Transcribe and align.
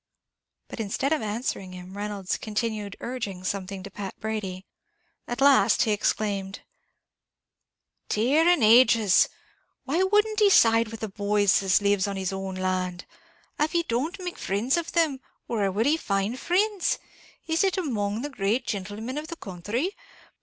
But 0.67 0.79
instead 0.79 1.13
of 1.13 1.21
answering 1.21 1.73
him 1.73 1.95
Reynolds 1.95 2.35
continued 2.39 2.95
urging 3.01 3.43
something 3.43 3.83
to 3.83 3.91
Pat 3.91 4.19
Brady; 4.19 4.65
at 5.27 5.41
last 5.41 5.83
he 5.83 5.91
exclaimed, 5.91 6.61
"Tear 8.09 8.47
and 8.49 8.63
ages! 8.63 9.25
and 9.25 9.35
why 9.95 10.01
wouldn't 10.01 10.39
he 10.39 10.49
side 10.49 10.87
with 10.87 11.01
the 11.01 11.07
boys 11.07 11.61
as 11.61 11.83
lives 11.83 12.07
on 12.07 12.15
his 12.17 12.33
own 12.33 12.55
land? 12.55 13.05
av 13.59 13.73
he 13.73 13.83
don't 13.83 14.17
make 14.19 14.39
frinds 14.39 14.75
of 14.75 14.93
them, 14.93 15.19
where 15.45 15.71
will 15.71 15.85
he 15.85 15.97
find 15.97 16.39
frinds? 16.39 16.97
Is 17.45 17.63
it 17.63 17.77
among 17.77 18.23
the 18.23 18.29
great 18.31 18.65
gintlemen 18.65 19.19
of 19.19 19.27
the 19.27 19.35
counthry? 19.35 19.95